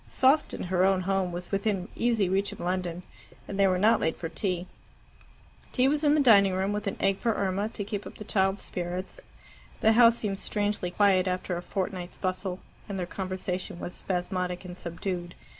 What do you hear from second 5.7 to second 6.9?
Tea was in the dining room, with